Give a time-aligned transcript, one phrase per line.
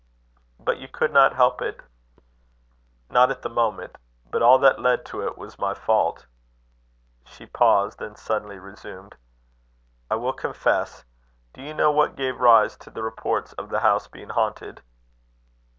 [0.59, 1.79] "But you could not help it."
[3.11, 3.97] "Not at the moment.
[4.31, 6.25] But all that led to it was my fault."
[7.23, 9.15] She paused; then suddenly resumed:
[10.09, 11.05] "I will confess.
[11.53, 14.81] Do you know what gave rise to the reports of the house being haunted?"